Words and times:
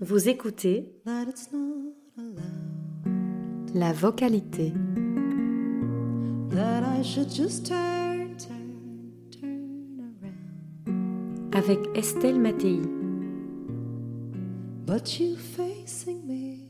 Vous 0.00 0.28
écoutez 0.28 0.92
that 1.04 1.26
it's 1.28 1.52
not 1.52 1.94
la 3.72 3.92
vocalité. 3.92 4.72
That 6.50 6.82
I 6.82 7.02
should 7.04 7.30
just 7.30 7.66
turn, 7.66 8.36
turn, 8.36 9.20
turn 9.30 10.00
around. 10.20 11.54
avec 11.54 11.78
Estelle 11.94 12.40
Mattei. 12.40 12.80
But 14.84 15.20
you 15.20 15.36
facing 15.36 16.26
me 16.26 16.66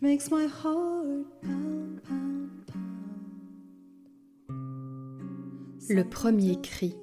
makes 0.00 0.30
my 0.30 0.46
heart 0.46 1.26
pound, 1.42 2.00
pound, 2.04 2.50
pound. 2.68 2.84
Le 5.88 6.04
premier 6.04 6.60
cri. 6.62 6.94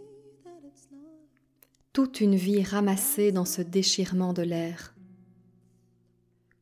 Toute 1.94 2.22
une 2.22 2.36
vie 2.36 2.64
ramassée 2.64 3.34
dans 3.34 3.44
ce 3.44 3.62
déchirement 3.62 4.32
de 4.32 4.44
l'air. 4.44 4.96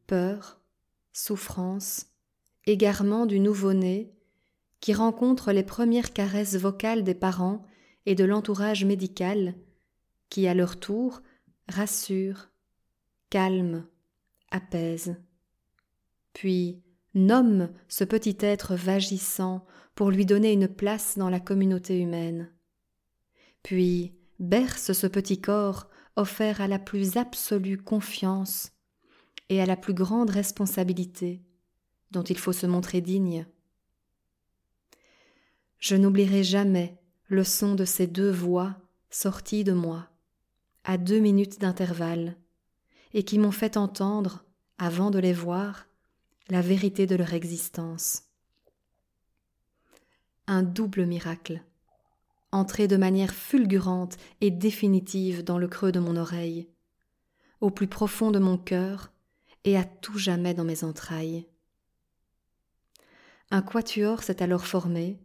Peur, 0.07 0.59
souffrance, 1.13 2.07
égarement 2.65 3.27
du 3.27 3.39
nouveau-né 3.39 4.11
qui 4.79 4.91
rencontre 4.93 5.51
les 5.51 5.63
premières 5.63 6.13
caresses 6.13 6.55
vocales 6.55 7.03
des 7.03 7.13
parents 7.13 7.63
et 8.07 8.15
de 8.15 8.23
l'entourage 8.23 8.85
médical 8.85 9.53
qui, 10.29 10.47
à 10.47 10.55
leur 10.55 10.79
tour, 10.79 11.21
rassure, 11.67 12.49
calme, 13.29 13.85
apaise. 14.49 15.15
Puis 16.33 16.81
nomme 17.13 17.69
ce 17.87 18.03
petit 18.03 18.37
être 18.39 18.75
vagissant 18.75 19.63
pour 19.93 20.09
lui 20.09 20.25
donner 20.25 20.53
une 20.53 20.67
place 20.67 21.19
dans 21.19 21.29
la 21.29 21.39
communauté 21.39 21.99
humaine. 21.99 22.51
Puis 23.61 24.18
berce 24.39 24.93
ce 24.93 25.07
petit 25.07 25.39
corps 25.39 25.87
offert 26.15 26.61
à 26.61 26.67
la 26.67 26.79
plus 26.79 27.17
absolue 27.17 27.77
confiance 27.77 28.71
et 29.49 29.61
à 29.61 29.65
la 29.65 29.77
plus 29.77 29.93
grande 29.93 30.29
responsabilité 30.29 31.41
dont 32.11 32.23
il 32.23 32.37
faut 32.37 32.53
se 32.53 32.65
montrer 32.65 33.01
digne. 33.01 33.45
Je 35.79 35.95
n'oublierai 35.95 36.43
jamais 36.43 36.97
le 37.27 37.43
son 37.43 37.75
de 37.75 37.85
ces 37.85 38.07
deux 38.07 38.31
voix 38.31 38.75
sorties 39.09 39.63
de 39.63 39.73
moi, 39.73 40.09
à 40.83 40.97
deux 40.97 41.19
minutes 41.19 41.59
d'intervalle, 41.59 42.35
et 43.13 43.23
qui 43.23 43.39
m'ont 43.39 43.51
fait 43.51 43.77
entendre, 43.77 44.45
avant 44.77 45.11
de 45.11 45.19
les 45.19 45.33
voir, 45.33 45.87
la 46.49 46.61
vérité 46.61 47.05
de 47.05 47.15
leur 47.15 47.33
existence. 47.33 48.23
Un 50.47 50.63
double 50.63 51.05
miracle, 51.05 51.63
entré 52.51 52.87
de 52.87 52.97
manière 52.97 53.33
fulgurante 53.33 54.17
et 54.41 54.51
définitive 54.51 55.43
dans 55.43 55.57
le 55.57 55.67
creux 55.67 55.91
de 55.91 55.99
mon 55.99 56.15
oreille, 56.15 56.69
au 57.61 57.69
plus 57.69 57.87
profond 57.87 58.31
de 58.31 58.39
mon 58.39 58.57
cœur 58.57 59.11
et 59.63 59.77
à 59.77 59.83
tout 59.83 60.17
jamais 60.17 60.53
dans 60.53 60.63
mes 60.63 60.83
entrailles. 60.83 61.47
Un 63.51 63.61
quatuor 63.61 64.23
s'est 64.23 64.41
alors 64.41 64.65
formé, 64.65 65.19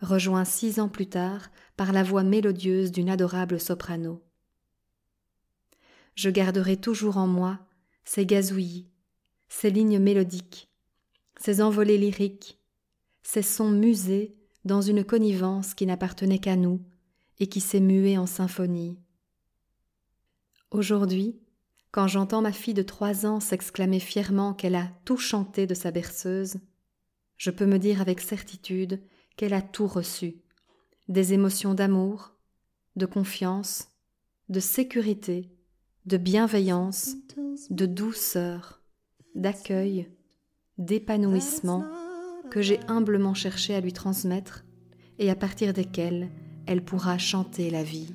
rejoint 0.00 0.44
six 0.44 0.80
ans 0.80 0.88
plus 0.88 1.08
tard 1.08 1.50
par 1.76 1.92
la 1.92 2.02
voix 2.02 2.22
mélodieuse 2.22 2.92
d'une 2.92 3.10
adorable 3.10 3.60
soprano. 3.60 4.22
Je 6.14 6.30
garderai 6.30 6.76
toujours 6.76 7.16
en 7.16 7.26
moi 7.26 7.58
ces 8.04 8.26
gazouillis, 8.26 8.88
ces 9.48 9.70
lignes 9.70 9.98
mélodiques, 9.98 10.70
ces 11.40 11.62
envolées 11.62 11.98
lyriques, 11.98 12.60
ces 13.22 13.42
sons 13.42 13.70
musés 13.70 14.36
dans 14.64 14.80
une 14.80 15.04
connivence 15.04 15.74
qui 15.74 15.86
n'appartenait 15.86 16.38
qu'à 16.38 16.56
nous 16.56 16.80
et 17.38 17.46
qui 17.46 17.60
s'est 17.60 17.80
muée 17.80 18.16
en 18.18 18.26
symphonie. 18.26 18.98
Aujourd'hui, 20.70 21.38
quand 21.90 22.08
j'entends 22.08 22.42
ma 22.42 22.52
fille 22.52 22.74
de 22.74 22.82
trois 22.82 23.26
ans 23.26 23.40
s'exclamer 23.40 24.00
fièrement 24.00 24.54
qu'elle 24.54 24.74
a 24.74 24.90
tout 25.04 25.16
chanté 25.16 25.66
de 25.66 25.74
sa 25.74 25.90
berceuse, 25.90 26.56
je 27.36 27.50
peux 27.50 27.66
me 27.66 27.78
dire 27.78 28.00
avec 28.00 28.20
certitude 28.20 29.00
qu'elle 29.36 29.54
a 29.54 29.62
tout 29.62 29.86
reçu, 29.86 30.36
des 31.08 31.32
émotions 31.32 31.74
d'amour, 31.74 32.32
de 32.96 33.06
confiance, 33.06 33.88
de 34.48 34.60
sécurité, 34.60 35.50
de 36.06 36.16
bienveillance, 36.16 37.16
de 37.70 37.86
douceur, 37.86 38.82
d'accueil, 39.34 40.10
d'épanouissement 40.78 41.84
que 42.54 42.62
j'ai 42.62 42.78
humblement 42.86 43.34
cherché 43.34 43.74
à 43.74 43.80
lui 43.80 43.92
transmettre 43.92 44.64
et 45.18 45.28
à 45.28 45.34
partir 45.34 45.72
desquels 45.72 46.28
elle 46.66 46.84
pourra 46.84 47.18
chanter 47.18 47.68
la 47.68 47.82
vie. 47.82 48.14